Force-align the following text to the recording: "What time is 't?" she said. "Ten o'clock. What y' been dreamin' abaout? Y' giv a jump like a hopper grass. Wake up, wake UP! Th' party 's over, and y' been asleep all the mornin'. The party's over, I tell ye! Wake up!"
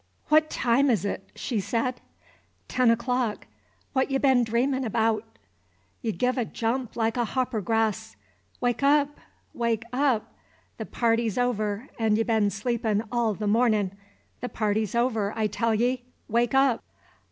"What 0.29 0.49
time 0.49 0.89
is 0.89 1.03
't?" 1.05 1.17
she 1.35 1.59
said. 1.59 2.01
"Ten 2.67 2.89
o'clock. 2.89 3.45
What 3.93 4.09
y' 4.09 4.17
been 4.17 4.43
dreamin' 4.43 4.83
abaout? 4.83 5.23
Y' 6.01 6.09
giv 6.09 6.39
a 6.39 6.43
jump 6.43 6.95
like 6.95 7.17
a 7.17 7.23
hopper 7.25 7.61
grass. 7.61 8.15
Wake 8.59 8.81
up, 8.81 9.19
wake 9.53 9.83
UP! 9.93 10.23
Th' 10.79 10.91
party 10.91 11.29
's 11.29 11.37
over, 11.37 11.87
and 11.99 12.17
y' 12.17 12.23
been 12.23 12.47
asleep 12.47 12.83
all 13.11 13.35
the 13.35 13.45
mornin'. 13.45 13.95
The 14.39 14.49
party's 14.49 14.95
over, 14.95 15.33
I 15.35 15.45
tell 15.45 15.75
ye! 15.75 16.01
Wake 16.27 16.55
up!" 16.55 16.83